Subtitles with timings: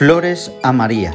[0.00, 1.12] Flores a María.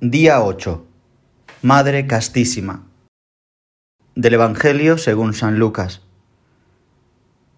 [0.00, 0.86] Día 8.
[1.62, 2.86] Madre Castísima.
[4.14, 6.02] Del Evangelio según San Lucas.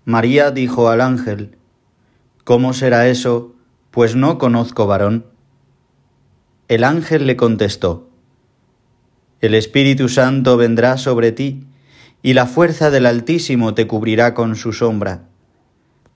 [0.06, 1.58] María dijo al ángel,
[2.45, 3.54] ¿Cómo será eso?
[3.90, 5.27] Pues no conozco varón.
[6.68, 8.10] El ángel le contestó,
[9.40, 11.67] El Espíritu Santo vendrá sobre ti,
[12.21, 15.22] y la fuerza del Altísimo te cubrirá con su sombra.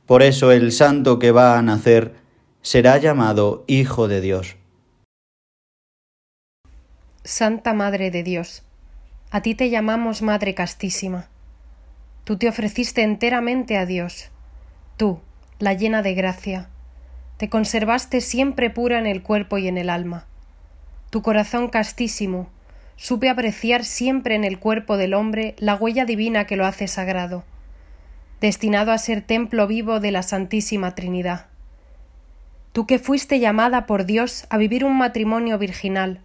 [0.04, 2.12] Por eso el santo que va a nacer
[2.60, 4.56] será llamado Hijo de Dios.
[7.24, 8.62] Santa Madre de Dios,
[9.30, 11.28] a ti te llamamos Madre Castísima.
[12.24, 14.28] Tú te ofreciste enteramente a Dios.
[14.98, 15.20] Tú,
[15.58, 16.68] la llena de gracia,
[17.38, 20.26] te conservaste siempre pura en el cuerpo y en el alma.
[21.08, 22.50] Tu corazón castísimo
[22.96, 27.44] supe apreciar siempre en el cuerpo del hombre la huella divina que lo hace sagrado,
[28.40, 31.46] destinado a ser templo vivo de la Santísima Trinidad.
[32.72, 36.20] Tú que fuiste llamada por Dios a vivir un matrimonio virginal,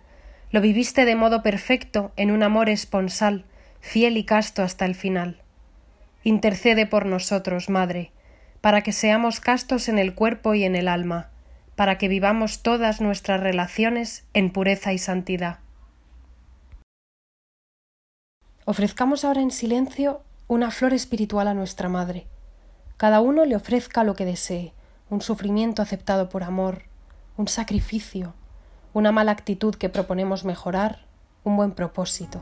[0.52, 3.46] lo viviste de modo perfecto en un amor esponsal,
[3.82, 5.42] fiel y casto hasta el final.
[6.24, 8.12] Intercede por nosotros, Madre,
[8.62, 11.30] para que seamos castos en el cuerpo y en el alma,
[11.76, 15.60] para que vivamos todas nuestras relaciones en pureza y santidad.
[18.66, 22.28] Ofrezcamos ahora en silencio una flor espiritual a nuestra Madre.
[22.98, 24.74] Cada uno le ofrezca lo que desee,
[25.10, 26.84] un sufrimiento aceptado por amor,
[27.38, 28.34] un sacrificio,
[28.94, 31.06] una mala actitud que proponemos mejorar,
[31.44, 32.42] un buen propósito.